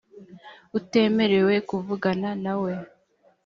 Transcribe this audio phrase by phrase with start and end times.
[0.77, 2.73] utemerewe kuvugana na we